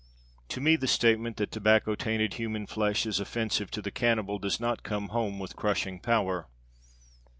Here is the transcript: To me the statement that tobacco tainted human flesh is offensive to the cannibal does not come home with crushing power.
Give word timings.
To 0.49 0.59
me 0.59 0.77
the 0.77 0.87
statement 0.87 1.37
that 1.37 1.51
tobacco 1.51 1.93
tainted 1.93 2.33
human 2.33 2.65
flesh 2.65 3.05
is 3.05 3.19
offensive 3.19 3.69
to 3.69 3.83
the 3.83 3.91
cannibal 3.91 4.39
does 4.39 4.59
not 4.59 4.81
come 4.81 5.09
home 5.09 5.37
with 5.37 5.55
crushing 5.55 5.99
power. 5.99 6.47